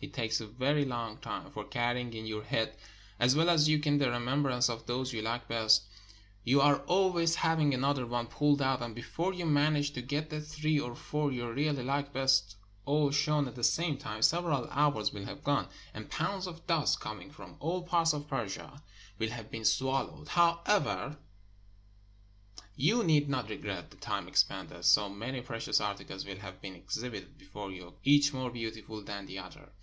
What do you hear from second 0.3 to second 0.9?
a very